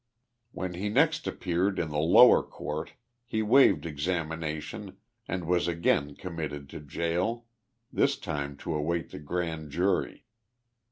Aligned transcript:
When 0.51 0.73
lie 0.73 0.87
next 0.87 1.27
appeared 1.27 1.77
in 1.77 1.89
the 1.89 1.99
lower 1.99 2.41
court 2.41 2.93
he 3.23 3.43
waived 3.43 3.85
examination 3.85 4.97
and 5.27 5.45
was 5.45 5.67
again 5.67 6.15
committed 6.15 6.69
to 6.69 6.79
jail; 6.79 7.45
this 7.93 8.17
time 8.17 8.57
to 8.65 8.73
await 8.73 9.11
the 9.11 9.19
Grand 9.19 9.69
Jury. 9.69 10.25